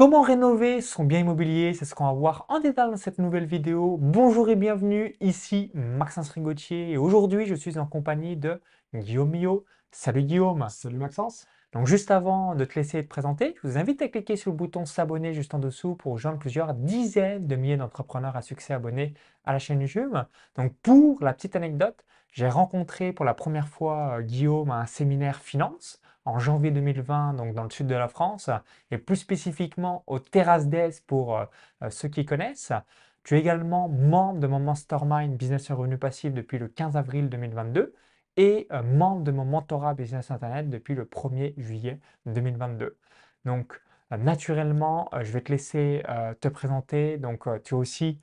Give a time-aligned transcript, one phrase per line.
[0.00, 1.74] Comment rénover son bien immobilier?
[1.74, 3.98] C'est ce qu'on va voir en détail dans cette nouvelle vidéo.
[4.00, 8.62] Bonjour et bienvenue, ici Maxence Rigotier et aujourd'hui je suis en compagnie de
[8.94, 9.66] Guillaume Millot.
[9.90, 14.00] Salut Guillaume Salut Maxence Donc juste avant de te laisser te présenter, je vous invite
[14.00, 17.76] à cliquer sur le bouton s'abonner juste en dessous pour rejoindre plusieurs dizaines de milliers
[17.76, 19.12] d'entrepreneurs à succès abonnés
[19.44, 20.16] à la chaîne YouTube.
[20.56, 24.86] Donc pour la petite anecdote, j'ai rencontré pour la première fois euh, Guillaume à un
[24.86, 28.50] séminaire finance en janvier 2020, donc dans le sud de la France,
[28.90, 31.44] et plus spécifiquement au Terrasse d'Est pour euh,
[31.82, 32.72] euh, ceux qui connaissent.
[33.24, 37.28] Tu es également membre de mon Mastermind Business et Revenu Passif depuis le 15 avril
[37.28, 37.94] 2022
[38.36, 42.98] et euh, membre de mon mentorat Business Internet depuis le 1er juillet 2022.
[43.44, 43.80] Donc,
[44.10, 46.02] naturellement, je vais te laisser
[46.40, 47.16] te présenter.
[47.16, 48.20] Donc, tu as aussi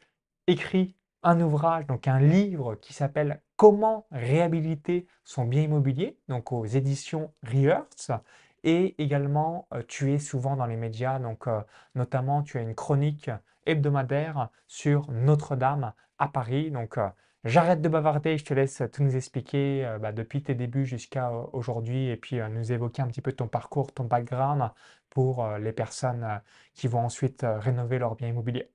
[0.48, 6.66] écrit un ouvrage, donc un livre qui s'appelle Comment réhabiliter son bien immobilier, donc aux
[6.66, 8.22] éditions Rehearts.
[8.64, 11.62] Et également, euh, tu es souvent dans les médias, donc euh,
[11.96, 13.32] notamment tu as une chronique
[13.66, 16.70] hebdomadaire sur Notre-Dame à Paris.
[16.70, 17.10] Donc euh,
[17.46, 22.10] j'arrête de bavarder, je te laisse tout nous expliquer bah, depuis tes débuts jusqu'à aujourd'hui
[22.10, 24.70] et puis nous évoquer un petit peu ton parcours, ton background
[25.10, 26.42] pour les personnes
[26.76, 28.70] qui vont ensuite rénover leur bien immobilier.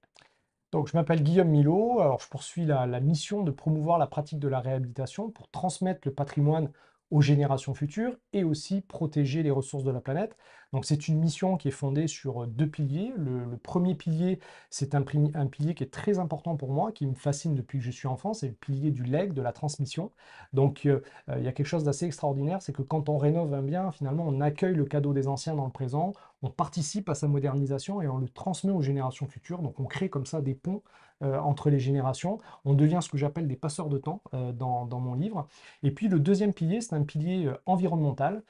[0.73, 2.01] Donc, je m'appelle Guillaume Milo.
[2.01, 6.15] Alors, je poursuis la, mission de promouvoir la pratique de la réhabilitation pour transmettre le
[6.15, 6.71] patrimoine
[7.11, 10.35] aux générations futures et aussi protéger les ressources de la planète.
[10.73, 13.13] Donc c'est une mission qui est fondée sur deux piliers.
[13.19, 14.39] Le, premier pilier,
[14.71, 17.85] c'est un, un, pilier qui est très important pour moi, qui me fascine depuis que
[17.85, 20.11] je suis enfant, c'est le pilier du leg, de la transmission.
[20.55, 23.53] Donc euh, euh, il y a quelque chose d'assez extraordinaire, c'est que quand on rénove
[23.53, 27.15] un bien, finalement on accueille le cadeau des anciens dans le présent, on participe à
[27.15, 29.63] sa modernisation et on le transmet aux générations futures.
[29.63, 30.83] Donc on crée comme ça des ponts
[31.23, 32.39] euh, entre les générations.
[32.65, 35.47] On devient ce que j'appelle des passeurs de temps euh, dans, mon livre.
[35.83, 38.43] Et puis le deuxième pilier, c'est un pilier euh, environnemental,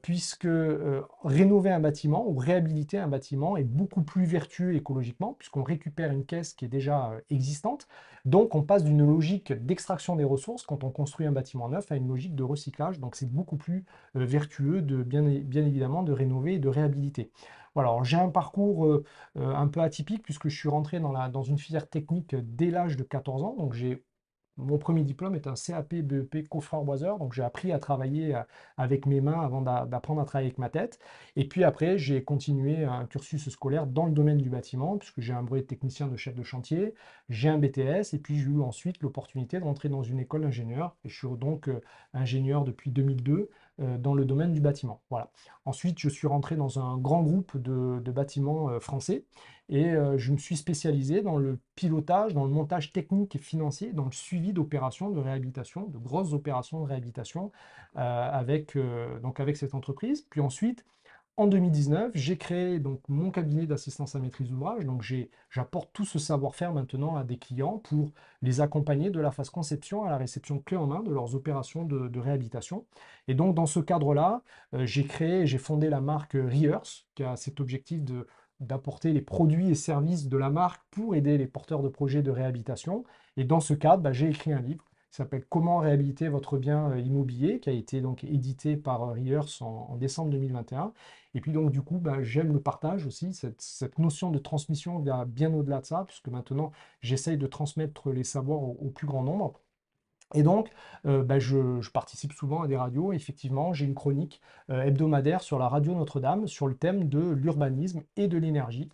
[0.00, 0.46] puisque
[1.24, 6.24] rénover un bâtiment ou réhabiliter un bâtiment est beaucoup plus vertueux écologiquement, puisqu'on récupère une
[6.24, 7.88] caisse qui est déjà existante.
[8.24, 11.96] Donc on passe d'une logique d'extraction des ressources quand on construit un bâtiment neuf à
[11.96, 13.00] une logique de recyclage.
[13.00, 17.32] Donc c'est beaucoup plus vertueux de bien, bien évidemment de rénover et de réhabiliter.
[18.02, 19.04] J'ai un parcours euh,
[19.38, 22.70] euh, un peu atypique puisque je suis rentré dans, la, dans une filière technique dès
[22.70, 23.56] l'âge de 14 ans.
[23.56, 24.04] Donc j'ai
[24.58, 28.42] mon premier diplôme est un CAP BEP coffreur-boiseur, donc j'ai appris à travailler euh,
[28.76, 30.98] avec mes mains avant d'apprendre à travailler avec ma tête.
[31.36, 35.32] Et puis après, j'ai continué un cursus scolaire dans le domaine du bâtiment, puisque j'ai
[35.32, 36.94] un brevet technicien de chef de chantier,
[37.30, 40.96] j'ai un BTS, et puis j'ai eu ensuite l'opportunité de rentrer dans une école d'ingénieur.
[41.04, 41.70] Et je suis donc
[42.12, 45.02] ingénieur depuis 2002 euh, dans le domaine du bâtiment.
[45.10, 45.30] Voilà.
[45.64, 49.24] Ensuite, je suis rentré dans un grand groupe de, bâtiments euh, français
[49.68, 53.92] et euh, je me suis spécialisé dans le pilotage, dans le montage technique et financier,
[53.92, 57.50] dans le suivi d'opérations de réhabilitation, de grosses opérations de réhabilitation
[57.94, 58.76] avec,
[59.22, 60.22] donc avec cette entreprise.
[60.22, 60.84] Puis ensuite,
[61.38, 64.84] en 2019, j'ai créé donc mon cabinet d'assistance à maîtrise d'ouvrage.
[64.84, 65.02] Donc
[65.50, 68.10] j'apporte tout ce savoir-faire maintenant à des clients pour
[68.42, 71.84] les accompagner de la phase conception à la réception clé en main de leurs opérations
[71.84, 72.84] de, réhabilitation.
[73.28, 74.42] Et donc dans ce cadre-là,
[74.74, 78.02] euh, j'ai créé, j'ai fondé la marque Rehearse, qui a cet objectif
[78.60, 82.30] d'apporter les produits et services de la marque pour aider les porteurs de projets de
[82.30, 83.04] réhabilitation.
[83.36, 86.90] Et dans ce cadre, bah, j'ai écrit un livre qui s'appelle Comment réhabiliter votre bien
[86.92, 90.92] euh, immobilier, qui a été donc édité par euh, Rehearse en, décembre 2021.
[91.34, 95.26] Et puis donc du coup, bah, j'aime le partage aussi, cette, notion de transmission va
[95.26, 99.60] bien au-delà de ça, puisque maintenant j'essaye de transmettre les savoirs au, plus grand nombre.
[100.34, 100.70] Et donc,
[101.06, 103.12] euh, bah, je, participe souvent à des radios.
[103.12, 104.40] Effectivement, j'ai une chronique
[104.70, 108.88] hebdomadaire sur la radio Notre-Dame sur le thème de l'urbanisme et de l'énergie.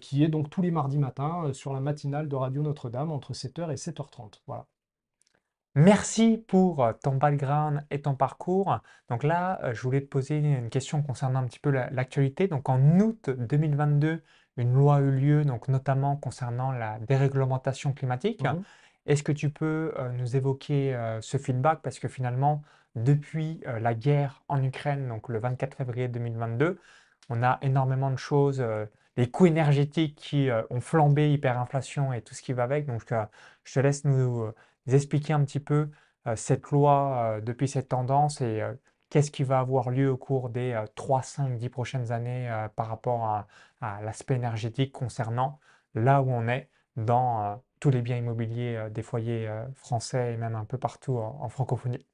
[0.00, 3.70] qui est donc tous les mardis matins sur la matinale de Radio Notre-Dame entre 7h
[3.72, 4.42] et 7h30.
[4.46, 4.66] Voilà.
[5.76, 8.78] Merci pour euh, ton background et ton parcours.
[9.08, 12.46] Donc là, euh, je voulais te poser une question concernant un petit peu l'actualité.
[12.46, 14.22] Donc en août 2022,
[14.56, 18.44] une loi a eu lieu, donc notamment concernant la déréglementation climatique.
[18.44, 18.62] Mmh
[19.06, 21.80] Est-ce que tu peux euh, nous évoquer ce feedback?
[21.82, 22.62] Parce que finalement,
[22.94, 26.78] depuis la guerre en Ukraine, donc le 24 février 2022,
[27.28, 28.64] on a énormément de choses,
[29.16, 32.86] les coûts énergétiques qui ont flambé, hyperinflation et tout ce qui va avec.
[32.86, 33.02] Donc
[33.64, 34.52] je te laisse nous
[34.86, 35.90] expliquer un petit peu
[36.36, 38.62] cette loi depuis cette tendance et
[39.10, 43.24] qu'est-ce qui va avoir lieu au cours des 3, 5, 10 prochaines années par rapport
[43.24, 43.46] à,
[44.02, 45.60] l'aspect énergétique concernant
[45.94, 50.64] là où on est dans tous les biens immobiliers des foyers français et même un
[50.64, 52.06] peu partout en, francophonie?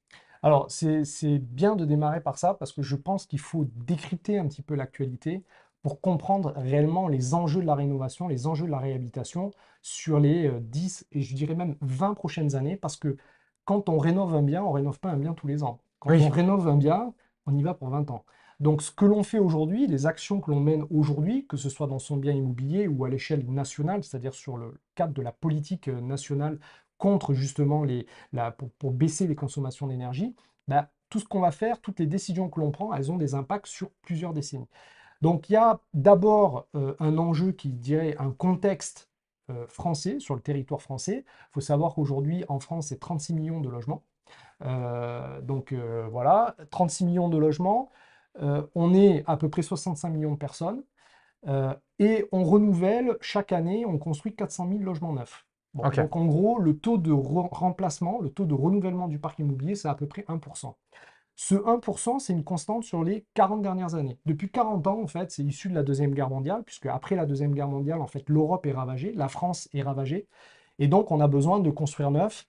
[0.43, 4.49] Alors, c'est bien de démarrer par ça parce que je pense qu'il faut décrypter un
[4.49, 5.44] petit peu l'actualité
[5.82, 9.50] pour comprendre réellement les enjeux de la rénovation, les enjeux de la réhabilitation
[9.82, 13.17] sur les 10 euh, et je dirais même 20 prochaines années, parce que
[13.65, 15.81] quand on rénove un bien, on ne rénove pas un bien tous les ans.
[16.00, 17.15] Quand on rénove un bien,
[17.47, 18.25] on y va pour 20 ans.
[18.61, 21.87] Donc ce que l'on fait aujourd'hui, les actions que l'on mène aujourd'hui, que ce soit
[21.87, 25.88] dans son bien immobilier ou à l'échelle nationale, c'est-à-dire sur le cadre de la politique
[25.88, 26.59] euh, nationale
[26.99, 28.06] contre justement les,
[28.79, 30.37] pour, baisser les consommations d'énergie,
[30.69, 33.35] bah, tout ce qu'on va faire, toutes les décisions que l'on prend, elles ont des
[33.35, 34.69] impacts sur plusieurs décennies.
[35.20, 39.11] Donc il y a d'abord euh, un enjeu qui dirait un contexte
[39.50, 41.25] euh, français, sur le territoire français.
[41.26, 44.05] Il faut savoir qu'aujourd'hui, en France, c'est 36 millions de logements.
[44.64, 45.72] Euh, donc
[46.11, 47.90] voilà, 36 millions de logements.
[48.75, 50.82] on est à peu près 65 millions de personnes.
[51.99, 55.46] et on renouvelle chaque année, on construit 400 000 logements neufs.
[55.75, 59.88] Donc en gros, le taux de remplacement, le taux de renouvellement du parc immobilier, c'est
[59.88, 60.75] à peu près 1%.
[61.43, 64.19] Ce 1%, c'est une constante sur les 40 dernières années.
[64.27, 67.25] Depuis 40 ans, en fait, c'est issu de la Deuxième Guerre mondiale, puisque après la
[67.25, 70.29] Deuxième Guerre mondiale, en fait, l'Europe est ravagée, la France est ravagée,
[70.79, 72.47] et donc on a besoin de construire neuf.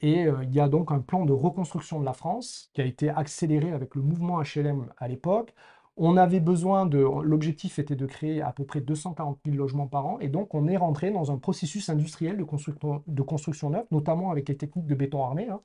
[0.00, 2.84] Et euh, il y a donc un plan de reconstruction de la France qui a
[2.84, 5.54] été accéléré avec le mouvement HLM à l'époque.
[5.96, 6.98] On avait besoin de.
[6.98, 10.66] L'objectif était de créer à peu près 240 000 logements par an, et donc on
[10.66, 14.88] est rentré dans un processus industriel de construction, de construction neuve, notamment avec les techniques
[14.88, 15.60] de béton armé, hein,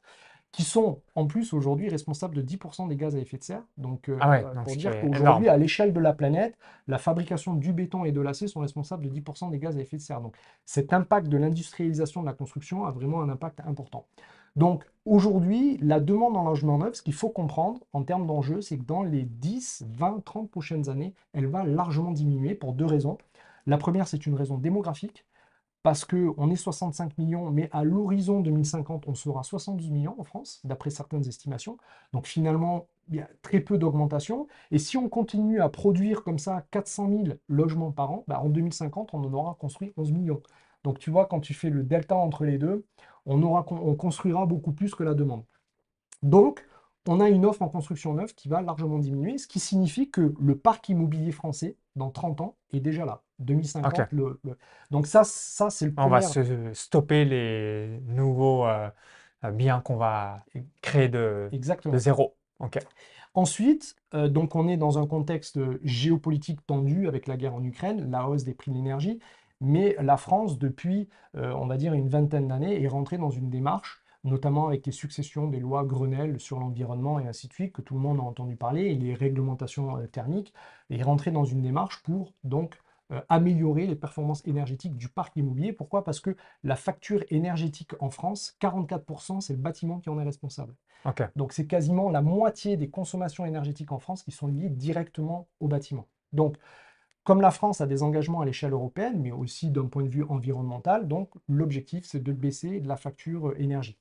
[0.52, 3.64] qui sont en plus aujourd'hui responsables de 10% des gaz à effet de serre.
[3.78, 6.58] Donc, euh, ah pour dire qu'aujourd'hui, à l'échelle de la planète,
[6.88, 9.98] la fabrication du béton et de l'acier sont responsables de 10% des gaz à effet
[9.98, 10.22] de serre.
[10.22, 10.36] Donc
[10.66, 14.06] cet impact de l'industrialisation de la construction a vraiment un impact important.
[14.56, 18.80] Donc aujourd'hui, la demande en logement neuf, ce qu'il faut comprendre en termes d'enjeux, c'est
[18.80, 23.20] que dans les 10, 20, 30 prochaines années, elle va largement diminuer pour deux raisons.
[23.68, 25.26] La première, c'est une raison démographique,
[25.84, 30.60] parce qu'on est 65 millions, mais à l'horizon 2050, on sera 72 millions en France,
[30.64, 31.78] d'après certaines estimations.
[32.14, 34.48] Donc finalement, il y a très peu d'augmentation.
[34.72, 38.50] Et si on continue à produire comme ça 400 000 logements par an, bah, en
[38.50, 40.42] 2050, on en aura construit 11 millions.
[40.84, 42.86] Donc tu vois, quand tu fais le delta entre les deux,
[43.26, 45.44] on, on construira beaucoup plus que la demande.
[46.24, 46.66] Donc,
[47.08, 50.34] on a une offre en construction neuve qui va largement diminuer, ce qui signifie que
[50.40, 53.22] le parc immobilier français, dans 30 ans, est déjà là.
[53.40, 54.40] 2050, le,
[54.90, 56.08] donc ça, ça c'est le premier...
[56.08, 58.90] On va se stopper les nouveaux euh,
[59.52, 60.44] biens qu'on va
[60.82, 62.36] créer de, de zéro.
[63.36, 68.10] Ensuite, euh, donc on est dans un contexte géopolitique tendu avec la guerre en Ukraine,
[68.10, 69.20] la hausse des prix de l'énergie,
[69.62, 73.50] mais la France, depuis, euh, on va dire, une vingtaine d'années, est rentrée dans une
[73.50, 77.82] démarche, notamment avec les successions des lois Grenelle sur l'environnement et ainsi de suite, que
[77.82, 80.54] tout le monde a entendu parler, et les réglementations euh, thermiques,
[80.90, 82.80] est rentrée dans une démarche pour donc
[83.12, 85.72] euh, améliorer les performances énergétiques du parc immobilier.
[85.72, 86.04] Pourquoi?
[86.04, 90.76] Parce que la facture énergétique en France, 44%, c'est le bâtiment qui en est responsable.
[91.36, 95.68] Donc c'est quasiment la moitié des consommations énergétiques en France qui sont liées directement au
[95.68, 96.08] bâtiment.
[96.34, 96.58] Donc
[97.24, 100.24] comme la France a des engagements à l'échelle européenne, mais aussi d'un point de vue
[100.24, 103.98] environnemental, donc l'objectif c'est de baisser la facture euh, énergie.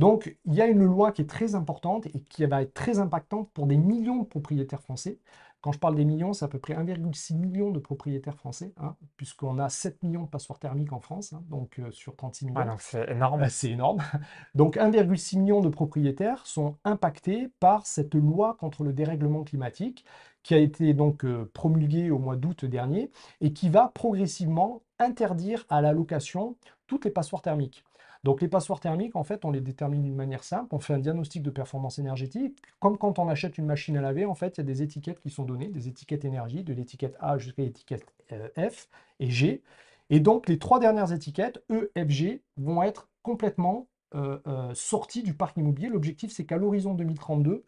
[0.00, 2.98] Donc il y a une loi qui est très importante et qui va être très
[2.98, 5.18] impactante pour des millions de propriétaires français.
[5.60, 8.96] Quand je parle des millions, c'est à peu près 1,6 million de propriétaires français, hein,
[9.18, 12.60] puisqu'on a 7 millions de passoires thermiques en France, hein, donc euh, sur 36 millions.
[12.60, 13.42] Ah, c'est énorme.
[13.42, 13.98] Euh, c'est énorme.
[14.54, 20.06] Donc 1,6 million de propriétaires sont impactés par cette loi contre le dérèglement climatique
[20.42, 23.10] qui a été donc euh, promulgué au mois d'août dernier
[23.42, 26.56] et qui va progressivement interdire à la location
[26.86, 27.84] toutes les passoires thermiques.
[28.24, 30.74] Donc les passoires thermiques, en fait, on les détermine d'une manière simple.
[30.74, 32.60] On fait un diagnostic de performance énergétique.
[32.78, 35.20] Comme quand on achète une machine à laver, en fait, il y a des étiquettes
[35.20, 38.88] qui sont données, des étiquettes énergie, de l'étiquette A jusqu'à l'étiquette euh, F
[39.20, 39.62] et G.
[40.10, 44.38] Et donc les trois dernières étiquettes, E, F, G, vont être complètement euh,
[44.74, 45.88] sorties du parc immobilier.
[45.88, 47.64] L'objectif, c'est qu'à l'horizon 2032,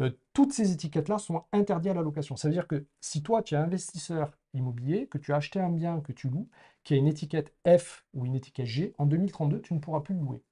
[0.00, 2.36] euh, toutes ces étiquettes-là sont interdites à la location.
[2.36, 5.70] Ça veut dire que si toi, tu es investisseur immobilier, que tu as acheté un
[5.70, 6.48] bien que tu loues,
[6.82, 10.14] qui a une étiquette F ou une étiquette G, en 2032, tu ne pourras plus
[10.14, 10.42] le louer.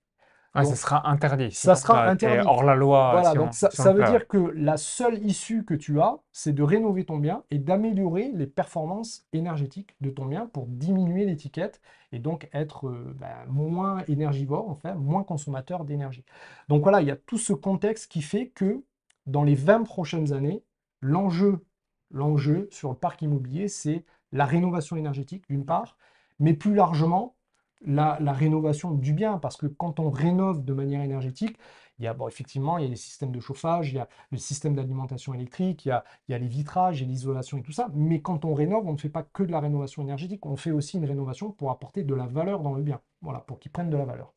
[0.54, 1.50] Ah, ça sera interdit.
[1.50, 2.46] Ça sera interdit.
[2.46, 3.12] hors la loi.
[3.12, 6.62] Voilà, donc ça, ça veut dire que la seule issue que tu as, c'est de
[6.62, 11.80] rénover ton bien et d'améliorer les performances énergétiques de ton bien pour diminuer l'étiquette
[12.12, 16.24] et donc être euh, ben, moins énergivore, en fait, moins consommateur d'énergie.
[16.68, 18.84] Donc voilà, il y a tout ce contexte qui fait que
[19.26, 20.62] dans les 20 prochaines années,
[21.00, 21.64] l'enjeu,
[22.12, 25.96] l'enjeu sur le parc immobilier, c'est la rénovation énergétique d'une part,
[26.38, 27.36] mais plus largement
[27.84, 31.58] la, rénovation du bien, parce que quand on rénove de manière énergétique,
[31.98, 34.38] il y a, effectivement, il y a les systèmes de chauffage, il y a le
[34.38, 37.72] système d'alimentation électrique, il y, a, il y a les vitrages et l'isolation et tout
[37.72, 40.56] ça, mais quand on rénove, on ne fait pas que de la rénovation énergétique, on
[40.56, 43.72] fait aussi une rénovation pour apporter de la valeur dans le bien, voilà, pour qu'il
[43.72, 44.32] prenne de la valeur.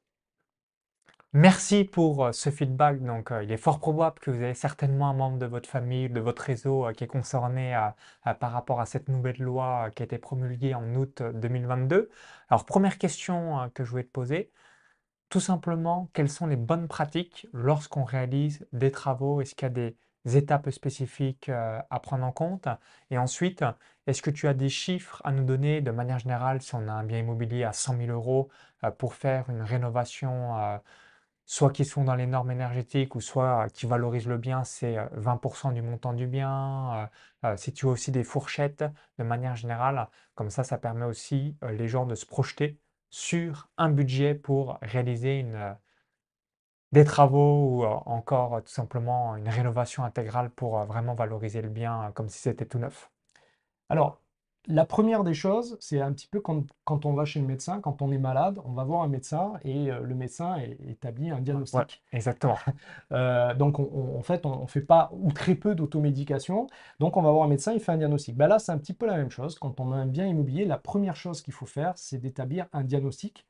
[1.35, 3.03] Merci pour euh, ce feedback.
[3.03, 6.07] Donc, euh, il est fort probable que vous avez certainement un membre de votre famille,
[6.09, 7.77] de votre réseau euh, qui est concerné
[8.39, 12.09] par rapport à cette nouvelle loi qui a été promulguée en août 2022.
[12.49, 14.49] Alors, première question que je voulais te poser,
[15.29, 19.41] tout simplement, quelles sont les bonnes pratiques lorsqu'on réalise des travaux?
[19.41, 19.97] Est-ce qu'il y a des
[20.37, 22.69] étapes spécifiques à prendre en compte?
[23.11, 23.65] Et ensuite,
[24.07, 25.81] est-ce que tu as des chiffres à nous donner?
[25.81, 28.49] De manière générale si on a un bien immobilier à 100 000 euros
[28.97, 30.79] pour faire une rénovation,
[31.45, 35.71] soit qui sont dans les normes énergétiques ou soit qui valorisent le bien, c'est 20%
[35.71, 37.09] du montant du bien.
[37.57, 38.83] si tu as aussi des fourchettes
[39.19, 43.89] de manière générale, comme ça, ça permet aussi les gens de se projeter sur un
[43.89, 45.43] budget pour réaliser
[46.91, 52.29] des travaux ou encore tout simplement une rénovation intégrale pour vraiment valoriser le bien comme
[52.29, 53.11] si c'était tout neuf?
[53.89, 54.21] Alors,
[54.67, 57.79] la première des choses, c'est un petit peu quand, quand on va chez le médecin,
[57.81, 60.57] quand on est malade, on va voir un médecin et le médecin
[60.87, 62.03] établit un diagnostic.
[62.11, 62.57] exactement.
[63.57, 66.67] donc, en fait, on ne fait pas ou très peu d'automédication.
[66.99, 68.35] Donc, on va voir un médecin, il fait un diagnostic.
[68.35, 69.57] Ben là, c'est un petit peu la même chose.
[69.59, 72.83] Quand on a un bien immobilier, la première chose qu'il faut faire, c'est d'établir un
[72.83, 73.45] diagnostic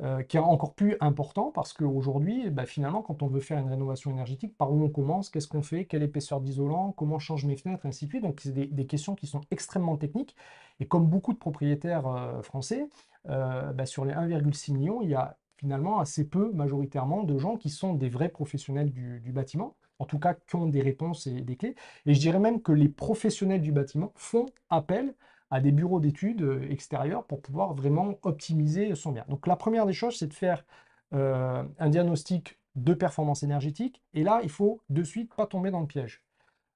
[0.00, 3.68] euh, qui est encore plus important parce qu'aujourd'hui, bah, finalement, quand on veut faire une
[3.68, 7.56] rénovation énergétique, par où on commence, qu'est-ce qu'on fait, quelle épaisseur d'isolant, comment change mes
[7.56, 8.22] fenêtres, ainsi de suite.
[8.22, 10.34] Donc, c'est des, questions qui sont extrêmement techniques.
[10.80, 12.88] Et comme beaucoup de propriétaires euh, français,
[13.28, 17.56] euh, bah, sur les 1,6 million, il y a finalement assez peu, majoritairement, de gens
[17.56, 21.28] qui sont des vrais professionnels du, du bâtiment en tout cas qui ont des réponses
[21.28, 21.76] et des clés.
[22.06, 25.14] Et je dirais même que les professionnels du bâtiment font appel
[25.52, 29.24] à des bureaux d'études euh, extérieurs pour pouvoir vraiment optimiser son bien.
[29.28, 30.64] Donc la première des choses, c'est de faire
[31.12, 34.02] euh, un diagnostic de performance énergétique.
[34.14, 36.22] Et là, il faut de suite pas tomber dans le piège.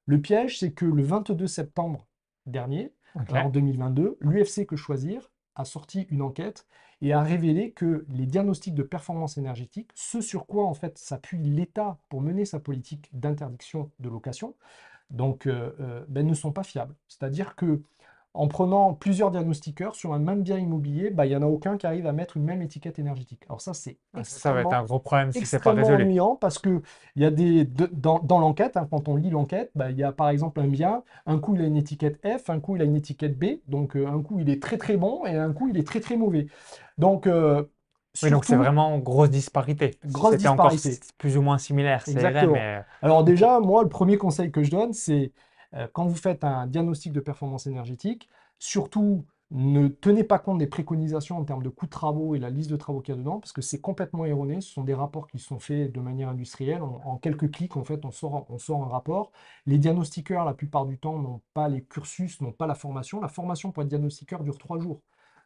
[0.04, 2.06] Le piège, c'est que le 22 septembre
[2.44, 2.92] dernier,
[3.30, 6.66] en 2022, l'UFC Que Choisir a sorti une enquête
[7.00, 11.42] et a révélé que les diagnostics de performance énergétique, ce sur quoi en fait s'appuie
[11.42, 14.54] l'État pour mener sa politique d'interdiction de location,
[15.08, 16.94] donc euh, ben, ne sont pas fiables.
[17.08, 17.82] C'est-à-dire que
[18.36, 21.76] en prenant plusieurs diagnostiqueurs sur un même bien immobilier, bah, il n'y en a aucun
[21.76, 23.42] qui arrive à mettre une même étiquette énergétique.
[23.48, 26.04] Alors ça, c'est ça va être un gros problème si c'est pas résolu.
[26.04, 26.82] ennuyant parce que
[27.16, 30.12] il y a des dans, l'enquête, hein, quand on lit l'enquête, bah, il y a
[30.12, 32.84] par exemple un bien, un coup il a une étiquette F, un coup il a
[32.84, 35.68] une étiquette B, donc euh, un coup il est très très bon et un coup
[35.68, 36.46] il est très très mauvais.
[36.98, 37.64] Donc euh,
[38.22, 39.94] oui, donc c'est vraiment grosse disparité.
[40.06, 40.88] Grosse disparité.
[40.88, 42.82] Encore plus ou moins similaire, mais...
[43.02, 45.32] Alors déjà, moi, le premier conseil que je donne, c'est
[45.92, 51.38] quand vous faites un diagnostic de performance énergétique, surtout ne tenez pas compte des préconisations
[51.38, 53.38] en termes de coûts de travaux et la liste de travaux qu'il y a dedans,
[53.38, 54.60] parce que c'est complètement erroné.
[54.60, 56.82] Ce sont des rapports qui sont faits de manière industrielle.
[56.82, 59.30] En, quelques clics, en fait, on sort, on sort un rapport.
[59.66, 63.20] Les diagnostiqueurs, la plupart du temps, n'ont pas les cursus, n'ont pas la formation.
[63.20, 65.00] La formation pour être diagnostiqueur dure trois jours.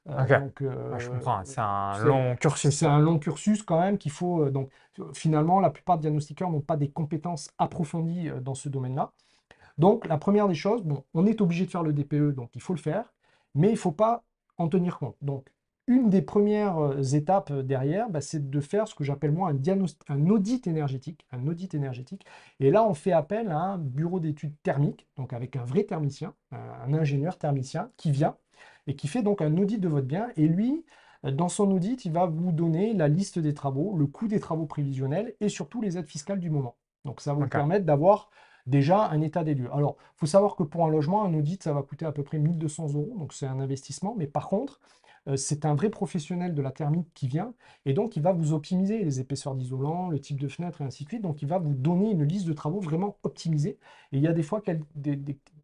[0.08, 2.74] Euh, donc, euh, je comprends, c'est un long cursus.
[2.74, 4.48] C'est un long cursus quand même qu'il faut.
[4.48, 4.70] donc,
[5.12, 9.12] finalement, la plupart des diagnostiqueurs n'ont pas des compétences approfondies dans ce domaine-là.
[9.78, 12.60] Donc, la première des choses, bon, on est obligé de faire le DPE, donc il
[12.60, 13.12] faut le faire,
[13.54, 14.24] mais il ne faut pas
[14.58, 15.16] en tenir compte.
[15.22, 15.48] Donc,
[15.86, 19.50] une des premières euh, étapes euh, derrière, bah, c'est de faire ce que j'appelle moi
[19.50, 21.26] un, un audit énergétique.
[21.32, 22.24] Un audit énergétique.
[22.60, 26.34] Et là, on fait appel à un bureau d'études thermiques, donc avec un vrai thermicien,
[26.52, 28.36] un ingénieur thermicien qui vient
[28.86, 30.28] et qui fait donc un audit de votre bien.
[30.36, 30.84] Et lui,
[31.24, 34.40] euh, dans son audit, il va vous donner la liste des travaux, le coût des
[34.40, 36.76] travaux prévisionnels et surtout les aides fiscales du moment.
[37.04, 38.30] Donc ça va vous permettre d'avoir
[38.66, 39.72] déjà un état des lieux.
[39.72, 42.22] Alors, il faut savoir que pour un logement, un audit, ça va coûter à peu
[42.22, 44.80] près 1200 euros, donc c'est un investissement, mais par contre,
[45.28, 48.52] euh, c'est un vrai professionnel de la thermique qui vient, et donc il va vous
[48.52, 51.58] optimiser les épaisseurs d'isolant, le type de fenêtre, et ainsi de suite, donc il va
[51.58, 53.78] vous donner une liste de travaux vraiment optimisée,
[54.12, 54.62] et il y a des fois
[54.94, 55.16] des,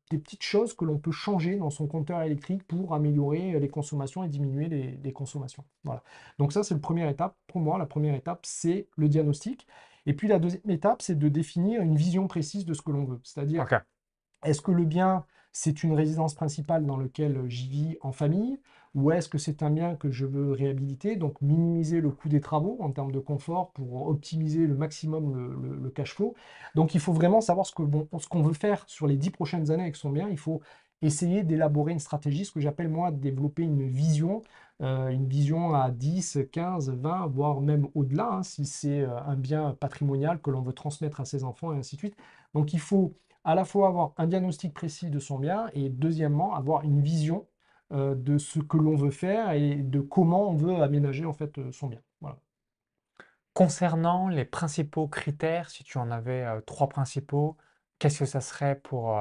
[0.08, 4.28] petites choses que l'on peut changer dans son compteur électrique pour améliorer les consommations et
[4.28, 5.64] diminuer les, les consommations.
[5.84, 6.02] Voilà.
[6.38, 7.36] Donc ça, c'est la première étape.
[7.48, 9.66] Pour moi, la première étape, c'est le diagnostic.
[10.06, 13.04] Et puis la deuxième étape, c'est de définir une vision précise de ce que l'on
[13.04, 13.20] veut.
[13.24, 13.66] C'est-à-dire,
[14.44, 18.58] est-ce que le bien, c'est une résidence principale dans laquelle j'y vis en famille
[18.96, 22.40] ou est-ce que c'est un bien que je veux réhabiliter, donc minimiser le coût des
[22.40, 26.34] travaux en termes de confort pour optimiser le maximum le, cash flow.
[26.74, 29.70] Donc il faut vraiment savoir ce qu'on bon, qu'on veut faire sur les dix prochaines
[29.70, 30.28] années avec son bien.
[30.30, 30.62] Il faut
[31.02, 34.42] essayer d'élaborer une stratégie, ce que j'appelle moi développer une vision
[34.82, 39.36] euh, une vision à 10, 15, 20, voire même au-delà, hein, si c'est euh, un
[39.36, 42.16] bien patrimonial que l'on veut transmettre à ses enfants et ainsi de suite.
[42.54, 46.54] Donc il faut à la fois avoir un diagnostic précis de son bien et deuxièmement
[46.54, 47.46] avoir une vision
[47.92, 51.58] euh, de ce que l'on veut faire et de comment on veut aménager en fait
[51.72, 52.00] son bien.
[52.20, 52.38] Voilà.
[53.54, 57.56] Concernant les principaux critères, si tu en avais trois principaux,
[57.98, 59.18] qu'est-ce que ça serait pour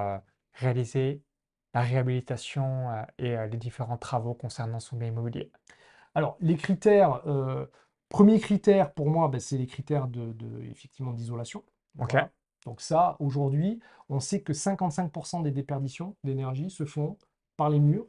[0.53, 1.23] réaliser
[1.75, 5.51] la réhabilitation euh, et euh, les différents travaux concernant son bien immobilier?
[6.15, 7.65] Alors, les critères, euh,
[8.07, 10.33] premier critère pour moi, ben, c'est les critères de,
[10.71, 11.63] effectivement d'isolation.
[11.99, 12.15] Ok.
[12.65, 13.79] Donc ça, aujourd'hui,
[14.09, 17.17] on sait que 55% des déperditions d'énergie se font
[17.57, 18.07] par les murs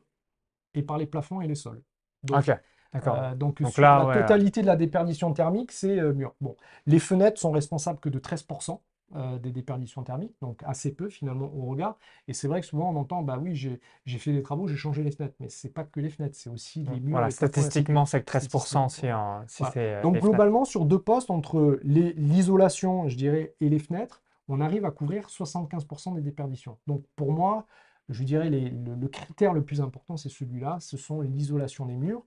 [0.74, 1.82] et par les plafonds et les sols.
[2.22, 2.58] Donc, ok,
[2.92, 3.36] d'accord.
[3.36, 6.34] donc, sur la totalité de la déperdition thermique, c'est murs.
[6.40, 6.56] Bon,
[6.86, 8.80] les fenêtres sont responsables que de 13%.
[9.14, 11.96] Euh, des déperditions thermiques, donc assez peu finalement au regard.
[12.26, 15.04] Et c'est vrai que souvent on entend, bah oui, j'ai fait des travaux, j'ai changé
[15.04, 17.12] les fenêtres, mais c'est pas que les fenêtres, c'est aussi les murs.
[17.12, 19.02] Voilà, statistiquement, c'est que 13% si,
[19.58, 19.72] Voilà.
[19.72, 20.28] c'est Donc les fenêtres.
[20.28, 25.30] globalement, sur deux postes, entre l'isolation, je dirais, et les fenêtres, on arrive à couvrir
[25.30, 26.76] 75% des déperditions.
[26.86, 27.66] Donc pour moi,
[28.08, 31.94] je dirais les- le, le critère le plus important, c'est celui-là, ce sont l'isolation des
[31.96, 32.24] murs.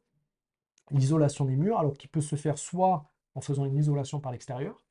[0.91, 3.05] L'isolation des murs, alors qui peut se faire soit
[3.35, 4.83] en faisant une isolation par l'extérieur,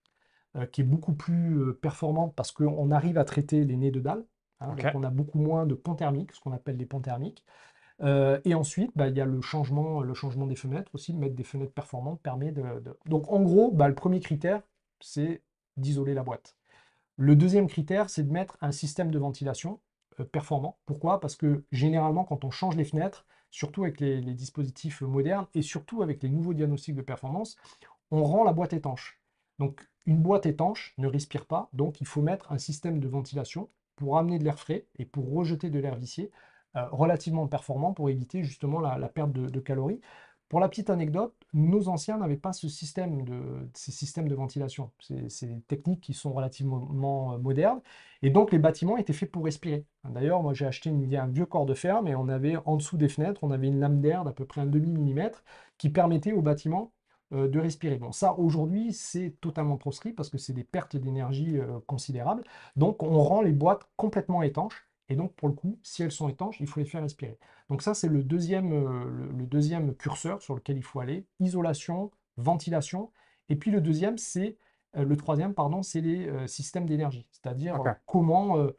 [0.73, 4.25] qui est beaucoup plus euh, performante parce qu'on arrive à traiter les nez de dalle,
[4.61, 7.45] hein, donc on a beaucoup moins de ponts thermiques, ce qu'on appelle des ponts thermiques.
[8.03, 11.35] Euh, et ensuite, bah, il y a le changement, le changement des fenêtres aussi, mettre
[11.35, 12.63] des fenêtres performantes permet de...
[12.81, 14.63] de- Donc en gros, bah, le premier critère,
[15.01, 15.43] c'est
[15.77, 16.57] d'isoler la boîte.
[17.17, 19.81] Le deuxième critère, c'est de mettre un système de ventilation
[20.21, 20.79] euh, performant.
[20.87, 21.21] Pourquoi?
[21.21, 25.63] Parce que généralement, quand on change les fenêtres, surtout avec les, les dispositifs modernes et
[25.63, 27.57] surtout avec les nouveaux diagnostics de performance,
[28.11, 29.18] on rend la boîte étanche.
[29.59, 33.69] Donc une boîte étanche ne respire pas, donc il faut mettre un système de ventilation
[33.97, 36.31] pour amener de l'air frais et pour rejeter de l'air vicié
[36.77, 40.01] euh, relativement performant pour éviter justement la, perte de, calories.
[40.49, 44.91] Pour la petite anecdote, nos anciens n'avaient pas ce système de, ces systèmes de ventilation.
[45.11, 47.81] Des techniques qui sont relativement euh, modernes.
[48.23, 49.85] Et donc, les bâtiments étaient faits pour respirer.
[50.05, 53.09] D'ailleurs, moi, j'ai acheté un vieux corps de ferme et on avait en dessous des
[53.09, 55.45] fenêtres, on avait une lame d'air d'à peu près un demi-millimètre
[55.79, 56.98] qui permettait au bâtiment euh,
[57.33, 57.97] de respirer.
[57.97, 62.45] Bon, ça, aujourd'hui, c'est totalement proscrit parce que c'est des pertes d'énergie euh, considérables.
[62.77, 64.89] Donc, on rend les boîtes complètement étanches.
[65.09, 67.39] Et donc, pour le coup, si elles sont étanches, il faut les faire respirer.
[67.71, 71.27] Donc ça, c'est le deuxième, euh, le, deuxième curseur sur lequel il faut aller.
[71.41, 73.11] Isolation, ventilation.
[73.49, 74.57] Et puis le deuxième, c'est
[74.97, 77.27] euh, le troisième, pardon, c'est les euh, systèmes d'énergie.
[77.31, 78.77] C'est-à-dire euh, comment, euh, euh,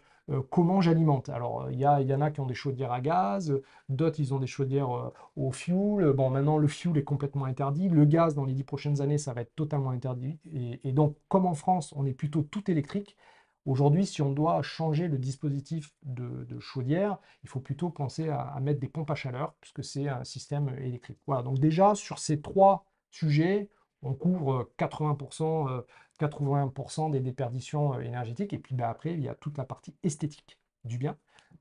[0.50, 1.29] comment j'alimente.
[1.29, 3.63] Alors, euh, il y a, y en a qui ont des chaudières à gaz, euh,
[3.89, 6.13] d'autres, ils ont des chaudières euh, au fioul.
[6.13, 7.89] Bon, maintenant, le fioul est complètement interdit.
[7.89, 10.39] Le gaz, dans les dix prochaines années, ça va être totalement interdit.
[10.83, 13.17] Et, donc, comme en France, on est plutôt tout électrique,
[13.65, 18.41] Aujourd'hui, si on doit changer le dispositif de, de chaudière, il faut plutôt penser à,
[18.41, 21.19] à mettre des pompes à chaleur, puisque c'est un système électrique.
[21.27, 23.69] Voilà, donc déjà, sur ces trois sujets,
[24.01, 25.83] on couvre 80%,
[26.22, 28.53] euh, 80% des déperditions euh, énergétiques.
[28.53, 31.18] Et puis ben, après, il y a toute la partie esthétique du bien,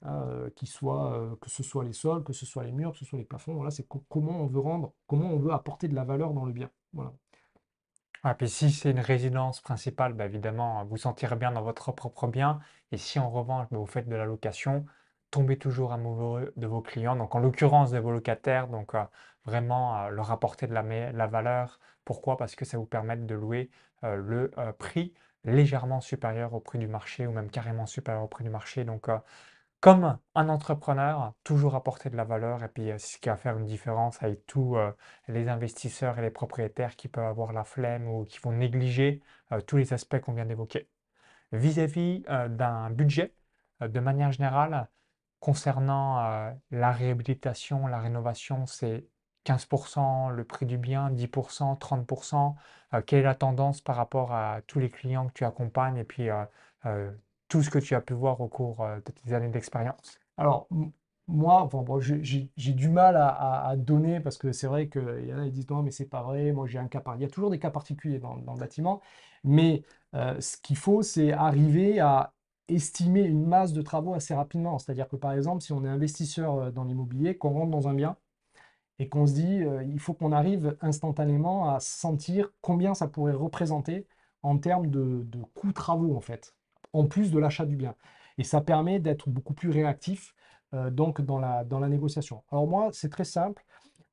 [0.07, 2.99] euh, qui soit, euh, que ce soit les sols, que ce soit les murs, que
[2.99, 3.55] ce soit les plafonds.
[3.55, 6.45] Voilà, c'est co- comment on veut rendre, comment on veut apporter de la valeur dans
[6.45, 6.71] le bien.
[6.93, 7.13] Voilà.
[8.25, 12.27] Ah, puis si c'est une résidence principale, bah, évidemment, vous sentirez bien dans votre propre
[12.29, 12.61] bien.
[12.93, 14.85] Et si en revanche, bah, vous faites de la location,
[15.31, 18.93] tombez toujours amoureux de vos clients, donc en l'occurrence de vos locataires, donc
[19.45, 21.79] vraiment leur apporter de la, la valeur.
[22.05, 22.37] Pourquoi?
[22.37, 23.71] Parce que ça vous permet de louer
[24.03, 28.45] le euh, prix légèrement supérieur au prix du marché ou même carrément supérieur au prix
[28.45, 28.85] du marché.
[28.85, 29.19] Donc, euh,
[29.81, 33.37] comme un entrepreneur, toujours apporter de la valeur et puis euh, c'est ce qui va
[33.37, 34.91] faire une différence avec tous euh,
[35.29, 39.61] les investisseurs et les propriétaires qui peuvent avoir la flemme ou qui vont négliger euh,
[39.61, 40.89] tous les aspects qu'on vient d'évoquer.
[41.53, 43.35] Vis-à-vis euh, d'un budget,
[43.83, 44.89] euh, de manière générale,
[45.41, 49.07] concernant euh, la réhabilitation, la rénovation, c'est
[49.49, 52.55] 15% le prix du bien, 10%, 30%.
[52.95, 56.05] Euh, quelle est la tendance par rapport à tous les clients que tu accompagnes et
[56.05, 56.45] puis euh,
[56.85, 57.11] euh,
[57.49, 60.21] tout ce que tu as pu voir au cours de tes années d'expérience?
[60.37, 60.69] Alors,
[61.27, 65.45] moi, bon, j'ai du mal à, donner parce que c'est vrai qu'il y en a
[65.47, 67.17] qui disent non, mais c'est pas vrai, moi j'ai un cas par...
[67.17, 69.01] Il y a toujours des cas particuliers dans, dans le bâtiment,
[69.45, 69.83] mais
[70.13, 72.35] ce qu'il faut, c'est arriver à
[72.69, 74.79] estimer une masse de travaux assez rapidement.
[74.79, 78.17] C'est-à-dire que par exemple, si on est investisseur dans l'immobilier, qu'on rentre dans un bien
[78.99, 83.33] et qu'on se dit euh, il faut qu'on arrive instantanément à sentir combien ça pourrait
[83.33, 84.07] représenter
[84.43, 86.55] en termes de, coûts travaux en fait,
[86.93, 87.95] en plus de l'achat du bien.
[88.39, 90.35] Et ça permet d'être beaucoup plus réactif
[90.75, 92.43] euh, donc dans la, dans la négociation.
[92.51, 93.65] Alors moi, c'est très simple,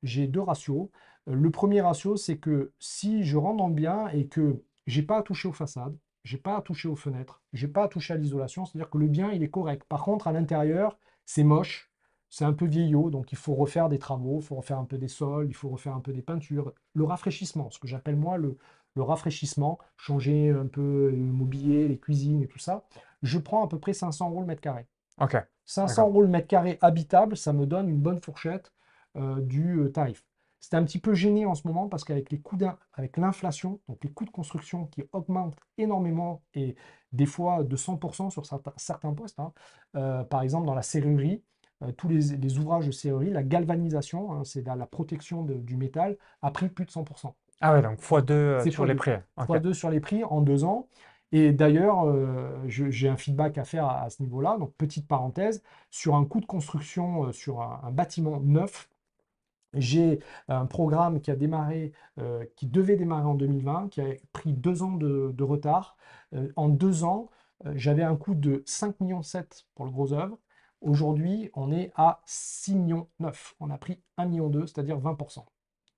[0.02, 0.88] j'ai deux ratios.
[1.28, 5.02] Euh, Le premier ratio, c'est que si je rentre dans le bien et que j'ai
[5.02, 8.14] pas à toucher aux façades, j'ai pas à toucher aux fenêtres, j'ai pas à toucher
[8.14, 9.84] à l'isolation, c'est-à-dire que le bien, il est correct.
[9.88, 11.90] Par contre, à l'intérieur, c'est moche,
[12.30, 14.98] c'est un peu vieillot, donc il faut refaire des travaux, il faut refaire un peu
[14.98, 16.72] des sols, il faut refaire un peu des peintures.
[16.94, 18.58] Le rafraîchissement, ce que j'appelle moi le,
[18.94, 22.84] le rafraîchissement, changer un peu le mobilier, les cuisines et tout ça,
[23.22, 24.86] je prends à peu près 500 euros le mètre carré.
[25.18, 25.36] Ok,
[25.66, 26.08] 500 d'accord.
[26.10, 28.72] euros le mètre carré habitable, ça me donne une bonne fourchette
[29.16, 30.24] euh, du euh, tarif.
[30.60, 32.58] C'est un petit peu gêné en ce moment parce qu'avec les coûts
[32.94, 36.74] avec l'inflation, donc les coûts de construction qui augmentent énormément et
[37.12, 39.52] des fois de 100% sur certains, certains postes, hein,
[39.96, 41.44] euh, par exemple dans la serrurerie,
[41.96, 45.76] tous les, les ouvrages de serrurerie, la galvanisation, hein, c'est la, la protection de- du
[45.76, 47.36] métal, a pris plus de 100%.
[47.60, 48.94] Ah ouais, donc x2 euh, sur les x2.
[48.94, 49.12] prix.
[49.36, 49.56] Ok.
[49.58, 50.88] x2 sur les prix en deux ans.
[51.32, 54.56] Et d'ailleurs, euh, j'ai un feedback à faire à, à ce niveau-là.
[54.58, 58.88] Donc, petite parenthèse, sur un coût de construction, euh, sur un, un bâtiment neuf,
[59.74, 64.52] J'ai un programme qui a démarré, euh, qui devait démarrer en 2020, qui a pris
[64.54, 65.96] deux ans de, retard.
[66.34, 67.28] Euh, en deux ans,
[67.66, 70.38] euh, j'avais un coût de 5,7 millions pour le gros œuvre.
[70.86, 73.06] Aujourd'hui, on est à 6,9 millions.
[73.60, 75.44] On a pris 1,2 million, c'est-à-dire 20%.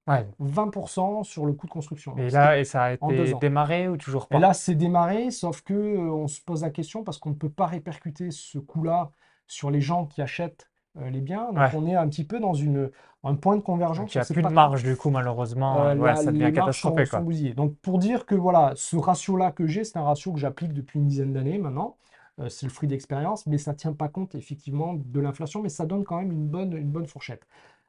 [0.06, 0.26] Ouais.
[0.40, 2.16] 20% sur le coût de construction.
[2.16, 5.60] Et là, et ça a été démarré ou toujours pas Et là, c'est démarré, sauf
[5.60, 9.10] que on se pose la question parce qu'on ne peut pas répercuter ce coût-là
[9.46, 11.52] sur les gens qui achètent euh, les biens.
[11.52, 12.90] Donc on est un petit peu dans une,
[13.22, 14.14] un point de convergence.
[14.14, 15.82] il n'y a plus de marge du coup malheureusement.
[15.84, 17.54] Euh, ça devient catastrophique.
[17.54, 20.98] Donc pour dire que voilà, ce ratio-là que j'ai, c'est un ratio que j'applique depuis
[20.98, 21.96] une dizaine d'années maintenant.
[22.40, 25.68] Euh, c'est le fruit d'expérience, mais ça ne tient pas compte effectivement de l'inflation, mais
[25.68, 27.46] ça donne quand même une bonne, fourchette.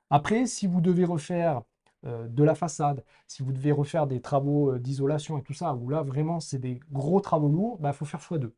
[0.10, 1.64] Après, si vous devez refaire
[2.04, 6.02] de la façade, si vous devez refaire des travaux d'isolation et tout ça, où là
[6.02, 8.52] vraiment c'est des gros travaux lourds, il bah, faut faire x2.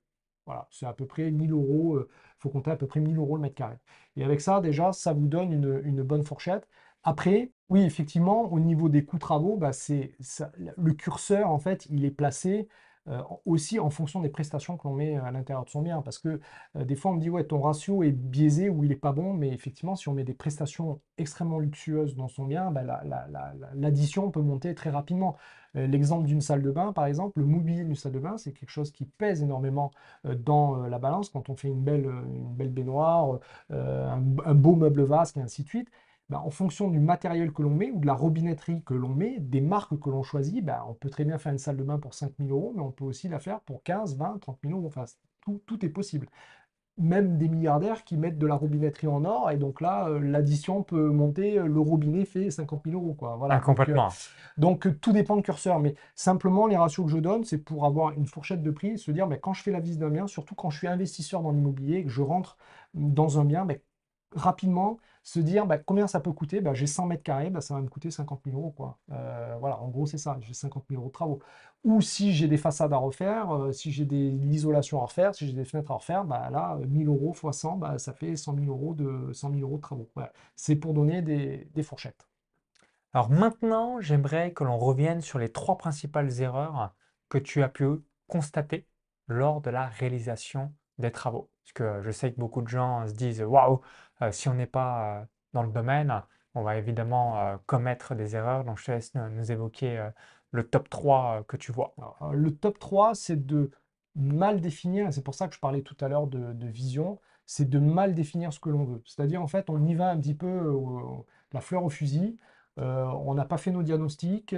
[0.46, 2.06] Voilà, c'est à peu près 1000 euros, il
[2.40, 3.78] faut compter à peu près 1000 euros le mètre carré.
[4.16, 6.68] Et avec ça, déjà, ça vous donne une, bonne fourchette.
[7.04, 9.72] Après, oui, effectivement, au niveau des coûts travaux, bah,
[10.78, 12.68] le curseur, en fait, il est placé
[13.08, 16.02] euh, aussi en fonction des prestations que l'on met à l'intérieur de son bien.
[16.04, 16.40] Parce que
[16.76, 19.12] euh, des fois, on me dit, ouais, ton ratio est biaisé ou il n'est pas
[19.12, 22.84] bon, mais effectivement, si on met des prestations extrêmement luxueuses dans son bien, bah,
[23.74, 25.36] l'addition peut monter très rapidement.
[25.76, 28.54] Euh, l'exemple d'une salle de bain, par exemple, le mobilier d'une salle de bain, c'est
[28.54, 29.92] quelque chose qui pèse énormément
[30.24, 35.38] dans la balance quand on fait une belle, une belle baignoire, un, beau meuble vasque
[35.38, 35.90] et ainsi de suite.
[36.32, 39.38] Bah, en fonction du matériel que l'on met ou de la robinetterie que l'on met,
[39.40, 42.00] des marques que l'on choisit, bah, on peut très bien faire une salle de bain
[42.00, 44.78] pour 5 000 euros, mais on peut aussi la faire pour 15, 20, 30 000
[44.78, 44.88] euros.
[44.88, 45.04] Enfin,
[45.68, 46.30] tout, est possible.
[46.98, 50.84] Même des milliardaires qui mettent de la robinetterie en or, et donc là, euh, l'addition
[50.84, 53.14] peut monter, euh, le robinet fait 50 000 euros.
[53.14, 53.36] Quoi.
[53.36, 53.56] Voilà.
[53.56, 54.08] Ah, complètement.
[54.56, 57.86] Donc, euh, tout dépend de curseur, mais simplement, les ratios que je donne, c'est pour
[57.86, 60.28] avoir une fourchette de prix, se dire, mais quand je fais la visite d'un bien,
[60.28, 62.56] surtout quand je suis investisseur dans l'immobilier, que je rentre
[62.94, 63.68] dans un bien,
[64.34, 67.76] rapidement, se dire bah, combien ça peut coûter, bah, j'ai 100 mètres carrés, bah, ça
[67.76, 68.72] va me coûter 50 000 euros.
[68.72, 69.00] Quoi.
[69.12, 71.40] Euh, voilà, en gros, c'est ça, j'ai 50 000 euros de travaux.
[71.84, 75.48] Ou si j'ai des façades à refaire, euh, si j'ai des l'isolation à refaire, si
[75.48, 78.56] j'ai des fenêtres à refaire, bah, là, 1000 euros x 100, bah, ça fait 100
[78.56, 80.10] 000 euros de, 100 000 euros de travaux.
[80.56, 82.28] C'est pour donner des, des fourchettes.
[83.14, 86.96] Alors maintenant, j'aimerais que l'on revienne sur les trois principales erreurs
[87.30, 87.86] que tu as pu
[88.28, 88.88] constater
[89.28, 91.51] lors de la réalisation des travaux.
[91.64, 93.82] Parce que je sais que beaucoup de gens se disent waouh,
[94.22, 96.22] euh, si on n'est pas euh, dans le domaine,
[96.56, 98.64] on va évidemment euh, commettre des erreurs.
[98.64, 100.10] Donc je te laisse nous évoquer
[100.52, 101.96] le top 3 que tu vois.
[102.34, 103.72] le top 3, c'est de
[104.16, 107.70] mal définir, et c'est pour ça que je parlais tout à l'heure de, vision, c'est
[107.70, 109.02] de mal définir ce que l'on veut.
[109.06, 110.78] C'est-à-dire, en fait, on y va un petit peu
[111.54, 112.38] la fleur au fusil.
[112.78, 114.56] on n'a pas fait nos diagnostics,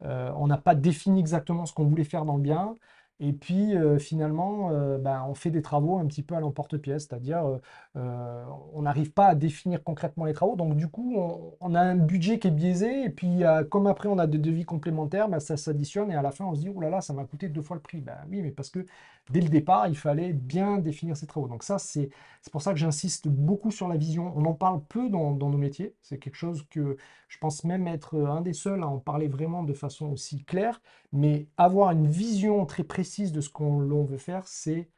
[0.00, 2.76] on n'a pas défini exactement ce qu'on voulait faire dans le bien.
[3.20, 7.06] Et puis euh, finalement, euh, ben, on fait des travaux un petit peu à l'emporte-pièce,
[7.08, 7.60] c'est-à-dire
[7.96, 10.56] euh, on n'arrive pas à définir concrètement les travaux.
[10.56, 11.16] Donc du coup,
[11.60, 14.64] on, a un budget qui est biaisé, et puis comme après on a des devis
[14.64, 17.12] complémentaires, ben, ça s'additionne, et à la fin on se dit, oh là là, ça
[17.12, 18.00] m'a coûté deux fois le prix.
[18.00, 18.84] Ben oui, mais parce que
[19.30, 21.48] dès le départ, il fallait bien définir ces travaux.
[21.48, 22.10] Donc ça, c'est
[22.50, 24.32] pour ça que j'insiste beaucoup sur la vision.
[24.36, 26.96] On en parle peu dans, dans nos métiers, c'est quelque chose que
[27.28, 30.80] je pense même être un des seuls à en parler vraiment de façon aussi claire,
[31.14, 34.90] mais avoir une vision très précise de ce qu'on veut faire, c'est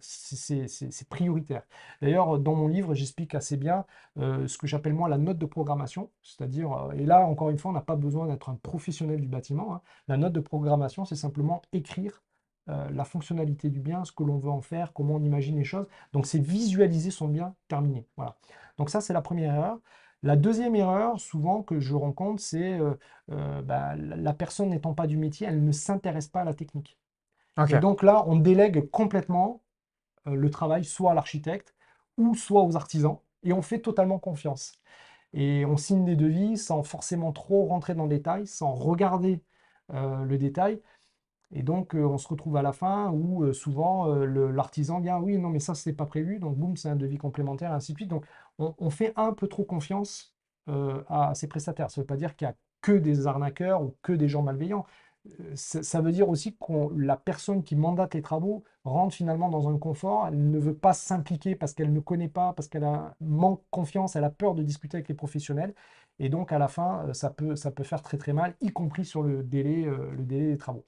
[0.00, 1.62] c'est prioritaire.
[2.02, 3.84] D'ailleurs, dans mon livre, j'explique assez bien
[4.18, 7.58] euh, ce que j'appelle moi la note de programmation, c'est-à-dire, euh, et là, encore une
[7.58, 9.74] fois, on n'a pas besoin d'être un professionnel du bâtiment.
[9.74, 9.80] Hein.
[10.08, 12.22] La note de programmation, c'est simplement écrire
[12.68, 15.64] euh, la fonctionnalité du bien, ce que l'on veut en faire, comment on imagine les
[15.64, 15.86] choses.
[16.12, 18.06] Donc, c'est visualiser son bien terminé.
[18.16, 18.36] Voilà.
[18.78, 19.78] Donc ça, c'est la première erreur.
[20.24, 22.80] La deuxième erreur, souvent, que je rencontre, c'est
[23.28, 26.98] bah, la personne n'étant pas du métier, elle ne s'intéresse pas à la technique.
[27.68, 29.62] Et donc là, on délègue complètement
[30.26, 31.74] euh, le travail soit à l'architecte
[32.16, 34.72] ou soit aux artisans et on fait totalement confiance.
[35.32, 39.42] Et on signe des devis sans forcément trop rentrer dans le détail, sans regarder
[39.92, 40.80] euh, le détail.
[41.52, 45.50] Et donc, euh, on se retrouve à la fin où souvent l'artisan vient, oui, non,
[45.50, 48.10] mais ça, c'est pas prévu, donc boum, c'est un devis complémentaire, et ainsi de suite.
[48.10, 48.24] Donc,
[48.58, 50.34] on, fait un peu trop confiance
[50.66, 51.90] à ces prestataires.
[51.90, 54.42] Ça ne veut pas dire qu'il n'y a que des arnaqueurs ou que des gens
[54.42, 54.86] malveillants
[55.54, 59.78] ça veut dire aussi que la personne qui mandate les travaux rentre finalement dans un
[59.78, 62.86] confort, elle ne veut pas s'impliquer parce qu'elle ne connaît pas, parce qu'elle
[63.20, 65.74] manque confiance, elle a peur de discuter avec les professionnels,
[66.18, 68.70] et donc à la fin, euh, ça peut, ça peut faire très très mal, y
[68.70, 70.84] compris sur le délai, euh, le délai des travaux.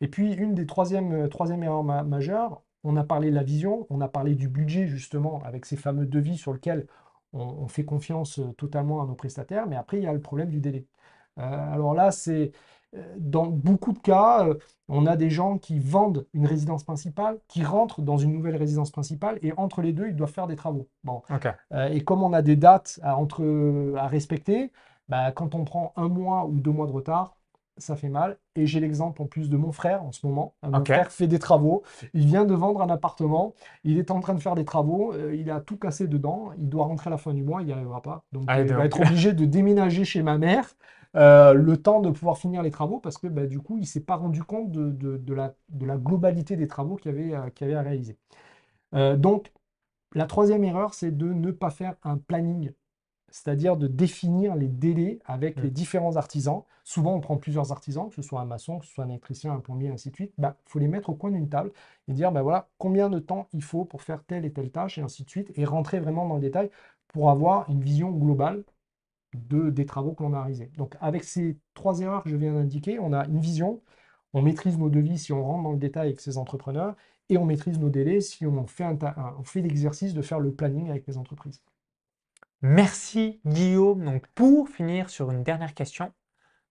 [0.00, 3.86] Et puis une des troisièmes, euh, troisième erreurs majeures, on a parlé de la vision,
[3.90, 6.86] on a parlé du budget justement, avec ces fameux devis sur lesquels
[7.34, 10.60] on, fait confiance totalement à nos prestataires, mais après il y a le problème du
[10.60, 10.86] délai.
[11.36, 12.52] alors là, c'est
[13.16, 14.54] dans beaucoup de cas, euh,
[14.88, 18.90] on a des gens qui vendent une résidence principale, qui rentrent dans une nouvelle résidence
[18.90, 20.88] principale, et entre les deux, ils doivent faire des travaux.
[21.02, 21.22] Bon.
[21.72, 24.72] Euh, et comme on a des dates à, entre, à respecter,
[25.08, 27.36] bah, quand on prend un mois ou deux mois de retard,
[27.78, 28.38] ça fait mal.
[28.56, 30.54] Et j'ai l'exemple en plus de mon frère en ce moment.
[30.62, 31.82] Mon frère fait des travaux.
[32.14, 33.54] Il vient de vendre un appartement.
[33.84, 35.12] Il est en train de faire des travaux.
[35.14, 36.52] euh, il a tout cassé dedans.
[36.58, 37.62] Il doit rentrer à la fin du mois.
[37.62, 38.24] Il n'y arrivera pas.
[38.32, 40.74] Donc, euh, il va être obligé de déménager chez ma mère
[41.16, 43.86] euh, le temps de pouvoir finir les travaux parce que bah, du coup, il ne
[43.86, 47.34] s'est pas rendu compte de, de- de la, de la globalité des travaux qu'il avait,
[47.34, 48.18] euh, à réaliser.
[49.18, 49.52] Donc,
[50.14, 52.72] la troisième erreur, c'est de ne pas faire un planning,
[53.34, 55.62] c'est-à-dire de définir les délais avec Mm.
[55.62, 56.62] les différents artisans.
[56.84, 59.52] Souvent, on prend plusieurs artisans, que ce soit un maçon, que ce soit un électricien,
[59.52, 60.32] un plombier, ainsi de suite.
[60.38, 61.72] Il faut les mettre au coin d'une table
[62.08, 64.98] et dire, ben voilà, combien de temps il faut pour faire telle et telle tâche,
[64.98, 66.70] et ainsi de suite, et rentrer vraiment dans le détail
[67.08, 68.64] pour avoir une vision globale
[69.34, 70.70] de, des travaux que l'on a réalisés.
[70.78, 73.82] Donc, avec ces trois erreurs que je viens d'indiquer, on a une vision,
[74.34, 76.96] on maîtrise nos devis si on rentre dans le détail avec ces entrepreneurs,
[77.30, 78.98] et on maîtrise nos délais si on fait, un-
[79.38, 81.62] on fait l'exercice de faire le planning avec les entreprises.
[82.66, 84.04] Merci Guillaume.
[84.06, 86.14] Donc pour finir sur une dernière question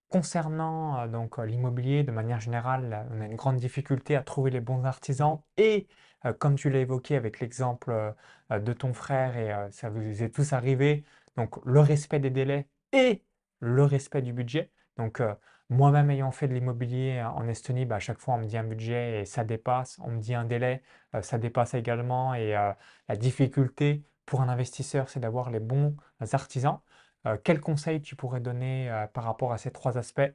[0.09, 4.23] concernant euh, donc euh, l'immobilier de manière générale, là, on a une grande difficulté à
[4.23, 5.87] trouver les bons artisans et
[6.25, 8.11] euh, comme tu l'as évoqué avec l'exemple euh,
[8.51, 11.05] euh, de ton frère et euh, ça vous est tous arrivé,
[11.37, 13.23] donc le respect des délais et
[13.59, 14.71] le respect du budget.
[14.97, 15.35] Donc euh,
[15.69, 18.57] moi-même ayant fait de l'immobilier euh, en Estonie, bah, à chaque fois on me dit
[18.57, 20.81] un budget et ça dépasse, on me dit un délai,
[21.15, 22.71] euh, ça dépasse également et euh,
[23.09, 25.95] la difficulté pour un investisseur, c'est d'avoir les bons
[26.31, 26.79] artisans.
[27.25, 30.33] Euh, quels conseils tu pourrais donner euh, par rapport à ces trois aspects?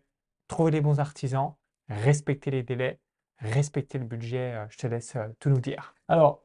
[0.48, 1.55] Trouver les bons artisans,
[1.88, 3.01] respecter les délais,
[3.38, 4.55] respecter le budget.
[4.55, 5.94] euh, je te laisse euh, tout nous dire.
[6.09, 6.42] Alors,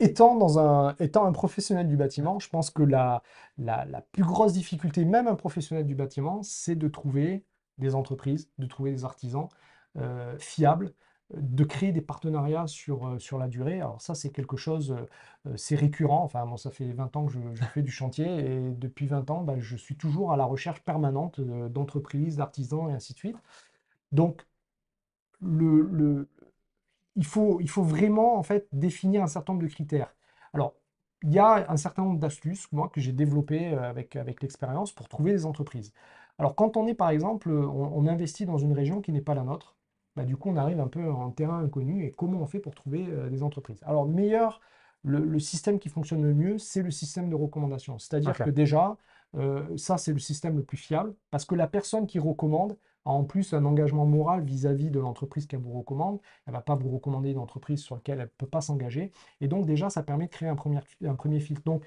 [0.00, 3.22] étant, dans un, étant un professionnel du bâtiment, je pense que la,
[3.58, 7.44] la, plus grosse difficulté, même un professionnel du bâtiment, c'est de trouver
[7.78, 9.48] des entreprises, de trouver des artisans
[10.38, 10.92] fiables,
[11.36, 13.80] de créer des partenariats sur, euh, sur la durée.
[13.80, 15.06] Alors ça, c'est quelque chose, euh,
[15.50, 16.22] euh, c'est récurrent.
[16.24, 17.38] Enfin, moi, ça fait 20 ans que je,
[17.74, 21.40] fais du chantier et depuis 20 ans, bah, je suis toujours à la recherche permanente
[21.40, 23.36] d'entreprises, d'artisans et ainsi de suite.
[24.12, 24.46] Donc,
[25.40, 26.28] le, le-
[27.16, 30.14] il faut, il faut vraiment en fait définir un certain nombre de critères.
[30.54, 30.74] Alors,
[31.22, 35.08] il y a un certain nombre d'astuces, moi, que j'ai développées avec, avec l'expérience pour
[35.08, 35.92] trouver des entreprises.
[36.38, 39.44] Alors, quand on est, par exemple, on investit dans une région qui n'est pas la
[39.44, 39.73] nôtre,
[40.16, 42.74] bah, du coup, on arrive un peu en terrain inconnu et comment on fait pour
[42.74, 43.80] trouver euh, des entreprises?
[43.84, 44.60] Alors, meilleur,
[45.02, 47.98] le, le système qui fonctionne le mieux, c'est le système de recommandation.
[47.98, 48.96] C'est-à-dire que déjà,
[49.36, 53.10] euh, ça, c'est le système le plus fiable parce que la personne qui recommande a
[53.10, 56.20] en plus un engagement moral vis-à-vis de l'entreprise qu'elle vous recommande.
[56.46, 59.12] Elle ne va pas vous recommander une entreprise sur laquelle elle ne peut pas s'engager.
[59.40, 61.62] Et donc, déjà, ça permet de créer un premier, un premier filtre.
[61.64, 61.84] Donc,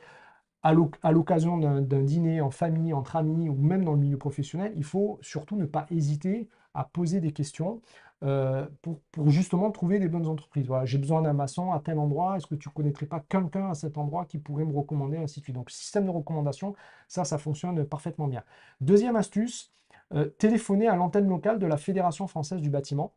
[0.64, 4.18] à l'oc- à l'occasion d'un dîner en famille, entre amis ou même dans le milieu
[4.18, 7.82] professionnel, il faut surtout ne pas hésiter à poser des questions
[8.24, 10.68] euh, pour, justement trouver des bonnes entreprises.
[10.86, 13.76] J'ai besoin d'un maçon à tel endroit, est-ce que tu ne connaîtrais pas quelqu'un à
[13.76, 15.56] cet endroit qui pourrait me recommander, ainsi de suite.
[15.56, 16.74] Donc, système de recommandation,
[17.08, 18.44] ça, ça fonctionne parfaitement bien.
[18.82, 19.72] Deuxième astuce,
[20.14, 23.14] euh, téléphoner à l'antenne locale de la Fédération française du bâtiment.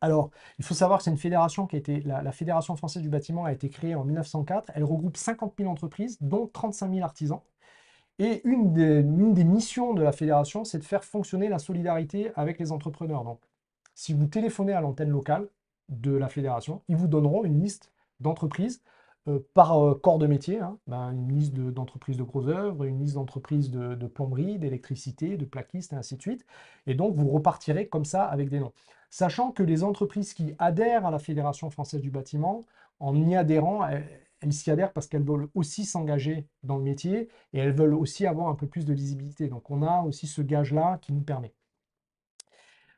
[0.00, 3.08] Alors, il faut savoir que c'est une fédération qui a été, la, Fédération française du
[3.08, 4.70] bâtiment a été créée en 1904.
[4.74, 7.40] Elle regroupe 50 000 entreprises, dont 35 000 artisans.
[8.18, 12.72] Et une des, missions de la fédération, c'est de faire fonctionner la solidarité avec les
[12.72, 13.24] entrepreneurs.
[13.24, 13.40] Donc,
[13.94, 15.48] si vous téléphonez à l'antenne locale
[15.88, 18.82] de la fédération, ils vous donneront une liste d'entreprises
[19.28, 20.78] euh, par euh, corps de métier, hein.
[20.86, 25.36] Ben, une liste de- d'entreprises de, gros œuvres, une liste d'entreprises de, de plomberie, d'électricité,
[25.36, 26.46] de plaquistes, et ainsi de suite.
[26.86, 28.72] Et donc, vous repartirez comme ça avec des noms.
[29.10, 32.64] Sachant que les entreprises qui adhèrent à la Fédération française du bâtiment,
[33.00, 37.58] en y adhérant, elles, s'y adhèrent parce qu'elles veulent aussi s'engager dans le métier et
[37.58, 39.48] elles veulent aussi avoir un peu plus de lisibilité.
[39.48, 41.54] Donc, on a aussi ce gage-là qui nous permet.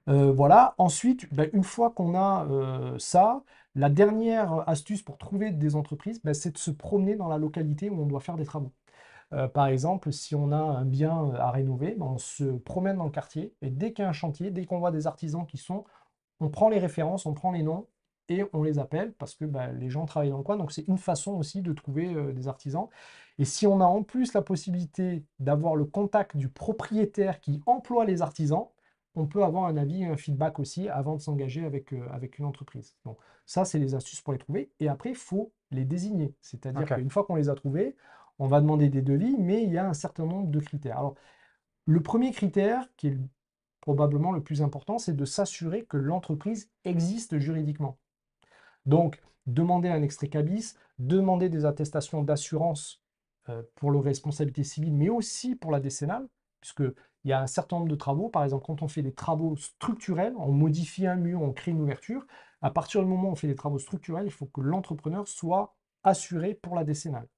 [0.09, 0.75] Euh, voilà.
[0.79, 3.43] Ensuite, ben, une fois qu'on a euh, ça,
[3.75, 7.91] la dernière astuce pour trouver des entreprises, ben, c'est de se promener dans la localité
[7.91, 8.73] où on doit faire des travaux.
[9.35, 13.05] Euh, par exemple, si on a un bien à rénover, ben, on se promène dans
[13.05, 15.59] le quartier et dès qu'il y a un chantier, dès qu'on voit des artisans qui
[15.59, 15.85] sont,
[16.41, 17.87] on prend les références, on prend les noms
[18.29, 20.57] et on les appelle parce que ben, les gens travaillent dans le coin.
[20.57, 22.89] Donc c'est une façon aussi de trouver euh, des artisans.
[23.39, 28.05] Et si on a en plus la possibilité d'avoir le contact du propriétaire qui emploie
[28.05, 28.67] les artisans,
[29.15, 32.39] on peut avoir un avis et un feedback aussi avant de s'engager avec, euh, avec
[32.39, 32.97] une entreprise.
[33.05, 34.71] Donc ça, c'est les astuces pour les trouver.
[34.81, 36.35] Et après, il faut les désigner.
[36.41, 36.95] C'est-à-dire Ok.
[36.95, 37.97] qu'une fois qu'on les a trouvés,
[38.39, 40.99] on va demander des devis, mais il y a un certain nombre de critères.
[40.99, 41.15] Alors,
[41.87, 43.21] le premier critère, qui est le-
[43.81, 47.99] probablement le plus important, c'est de s'assurer que l'entreprise existe juridiquement.
[48.87, 53.03] Donc, demander un extrait cabis, demander des attestations d'assurance
[53.49, 56.29] euh, pour le responsabilité civile, mais aussi pour la décennale,
[56.61, 58.29] puisque il il y a un certain nombre de travaux.
[58.29, 61.81] Par exemple, quand on fait des travaux structurels, on modifie un mur, on crée une
[61.81, 62.27] ouverture.
[62.63, 65.77] À partir du moment où on fait des travaux structurels, il faut que l'entrepreneur soit
[66.05, 67.29] assuré pour la décennale.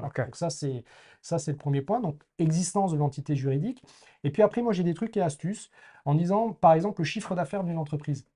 [0.00, 0.10] Voilà.
[0.24, 0.84] Donc ça, c'est
[1.26, 2.00] ça, c'est le premier point.
[2.00, 3.82] Donc, existence de l'entité juridique.
[4.22, 5.70] Et puis après, moi, j'ai des trucs et astuces
[6.04, 8.26] en disant, par exemple, le chiffre d'affaires d'une entreprise.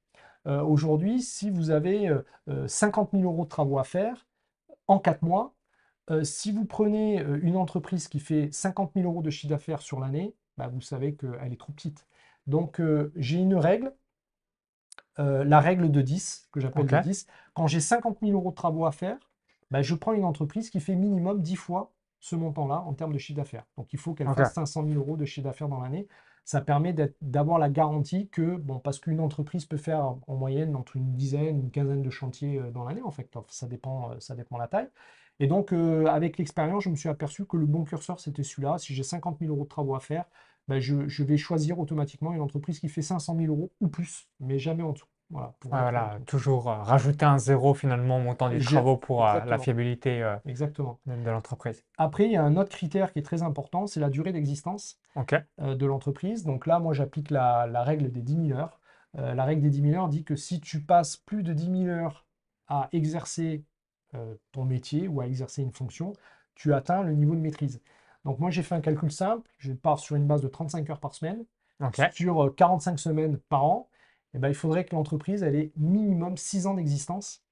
[0.46, 2.10] Euh, aujourd'hui, si vous avez
[2.66, 4.26] 50 euh, 000 euros de travaux à faire
[4.88, 5.54] en 4 mois,
[6.10, 10.00] euh, si vous prenez une entreprise qui fait 50 000 euros de chiffre d'affaires sur
[10.00, 12.06] l'année, bah, vous savez qu'elle est trop petite.
[12.48, 12.82] Donc,
[13.14, 13.94] j'ai une règle,
[15.18, 17.26] la règle de 10, que j'appelle de 10.
[17.54, 19.29] Quand j'ai 50 000 euros de travaux à faire,
[19.70, 23.18] bah, je prends une entreprise qui fait minimum 10 fois ce montant-là en termes de
[23.18, 23.66] chiffre d'affaires.
[23.76, 26.08] Donc, il faut qu'elle fasse 500 000 euros de chiffre d'affaires dans l'année
[26.50, 30.96] ça permet d'avoir la garantie que, bon, parce qu'une entreprise peut faire en moyenne entre
[30.96, 34.34] une dizaine, une quinzaine de chantiers euh, dans l'année, en fait, ça dépend, euh, ça
[34.34, 34.88] dépend la taille.
[35.38, 38.78] Et donc, euh, avec l'expérience, je me suis aperçu que le bon curseur, c'était celui-là.
[38.78, 40.24] Si j'ai 50 000 euros de travaux à faire,
[40.66, 44.58] ben, je, vais choisir automatiquement une entreprise qui fait 500 000 euros ou plus, mais
[44.58, 45.06] jamais en dessous.
[45.30, 50.98] Voilà, toujours rajouter un zéro finalement au montant des travaux pour la fiabilité Exactement.
[51.06, 51.84] de l'entreprise.
[51.98, 54.98] Après, il y a un autre critère qui est très important, c'est la durée d'existence
[55.58, 56.44] de l'entreprise.
[56.44, 58.80] Donc là, moi, j'applique la, règle des 10 000 heures.
[59.14, 61.88] la règle des 10 000 heures dit que si tu passes plus de 10 000
[61.88, 62.26] heures
[62.68, 63.64] à exercer
[64.52, 66.12] ton métier ou à exercer une fonction,
[66.54, 67.80] tu atteins le niveau de maîtrise.
[68.24, 69.50] Donc moi, j'ai fait un calcul simple.
[69.58, 71.44] Je pars sur une base de 35 heures par semaine,
[72.12, 73.89] sur 45 semaines par an.
[74.34, 77.44] Eh ben, il faudrait que l'entreprise ait minimum 6 ans d'existence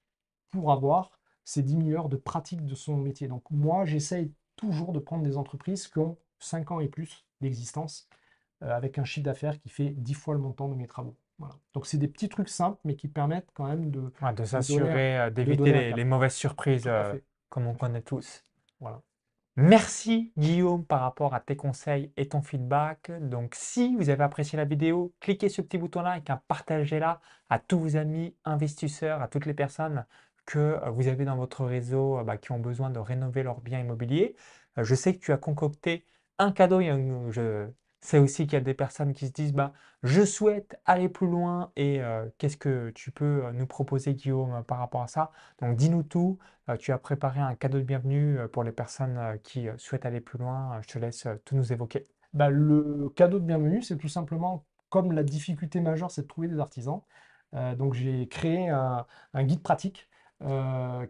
[0.51, 3.29] pour avoir ces 10 000 heures de pratique de son métier.
[3.29, 8.09] Donc moi, j'essaye toujours de prendre des entreprises qui ont 5 ans et plus d'existence,
[8.63, 11.17] euh, avec un chiffre d'affaires qui fait 10 fois le montant de mes travaux.
[11.73, 14.13] Donc c'est des petits trucs simples, mais qui permettent quand même de...
[14.37, 17.15] de s'assurer, euh, d'éviter les, mauvaises surprises, euh,
[17.49, 18.43] comme on connaît tous.
[18.81, 19.01] Voilà.
[19.61, 23.11] Merci Guillaume par rapport à tes conseils et ton feedback.
[23.21, 27.59] Donc si vous avez apprécié la vidéo, cliquez ce petit bouton là et partagez-la à
[27.59, 30.07] tous vos amis investisseurs, à toutes les personnes
[30.47, 34.37] que vous avez dans votre réseau bah, qui ont besoin de rénover leurs biens immobiliers.
[34.79, 36.07] Euh, je sais que tu as concocté
[36.39, 36.81] un cadeau.
[38.01, 41.27] C'est aussi qu'il y a des personnes qui se disent bah, je souhaite aller plus
[41.27, 42.01] loin et
[42.39, 45.33] qu'est-ce que tu peux nous proposer, Guillaume, par rapport à ça?
[45.61, 46.39] Donc, dis-nous tout.
[46.79, 50.81] tu as préparé un cadeau de bienvenue pour les personnes qui souhaitent aller plus loin.
[50.83, 52.07] Je te laisse tout nous évoquer.
[52.33, 56.49] Bah, le cadeau de bienvenue, c'est tout simplement comme la difficulté majeure, c'est de trouver
[56.49, 57.01] des artisans.
[57.77, 59.07] donc, j'ai créé un,
[59.45, 60.09] guide pratique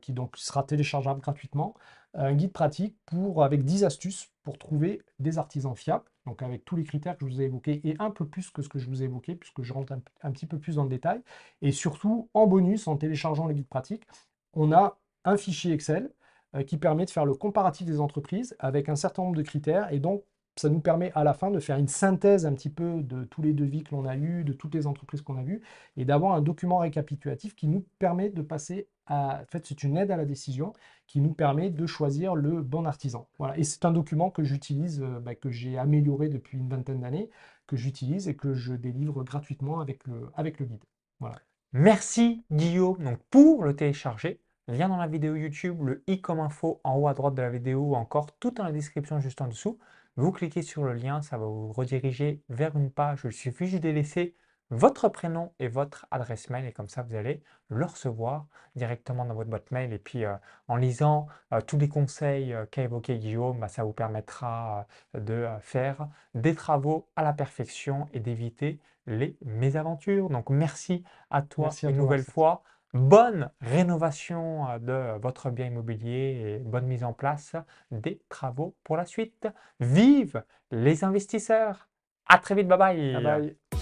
[0.00, 1.74] qui donc sera téléchargeable gratuitement.
[2.14, 6.76] Un guide pratique pour, avec 10 astuces pour trouver des artisans fiables donc avec tous
[6.76, 8.86] les critères que je vous ai évoqués et un peu plus que ce que je
[8.86, 11.22] vous ai évoqué, puisque je rentre un, petit peu plus dans le détail.
[11.62, 14.06] Et surtout, en bonus, en téléchargeant le guide pratique,
[14.52, 16.12] on a un fichier Excel
[16.54, 19.92] euh, qui permet de faire le comparatif des entreprises avec un certain nombre de critères.
[19.92, 20.22] Et donc,
[20.58, 23.42] ça nous permet à la fin de faire une synthèse un petit peu de tous
[23.42, 25.62] les devis que l'on a eus, de toutes les entreprises qu'on a vues,
[25.96, 29.40] et d'avoir un document récapitulatif qui nous permet de passer à...
[29.42, 30.72] En fait, c'est une aide à la décision
[31.06, 33.28] qui nous permet de choisir le bon artisan.
[33.38, 33.58] Voilà.
[33.58, 37.30] Et c'est un document que j'utilise, euh, bah, que j'ai amélioré depuis une vingtaine d'années,
[37.66, 40.84] que j'utilise et que je délivre gratuitement avec le, avec guide.
[41.20, 41.36] Voilà.
[41.72, 44.40] Merci Guillaume donc, pour le télécharger.
[44.68, 47.50] Lien dans la vidéo YouTube, le i comme info en haut à droite de la
[47.50, 49.78] vidéo ou encore tout dans la description juste en dessous.
[50.18, 53.20] Vous cliquez sur le lien, ça va vous rediriger vers une page.
[53.22, 54.34] Il suffit juste de laisser
[54.68, 59.34] votre prénom et votre adresse mail et comme ça vous allez le recevoir directement dans
[59.34, 60.34] votre boîte mail et puis euh,
[60.66, 65.46] en lisant euh, tous les conseils euh, qu'a évoqué Guillaume, bah, ça vous permettra de
[65.60, 70.30] faire des travaux à la perfection et d'éviter les mésaventures.
[70.30, 76.58] Donc merci à toi une nouvelle fois bonne rénovation euh, de votre bien immobilier et
[76.58, 77.54] bonne mise en place
[77.90, 79.48] des travaux pour la suite.
[79.80, 81.88] Vive les investisseurs!
[82.28, 83.12] À très vite, bye bye!
[83.12, 83.77] bye, bye.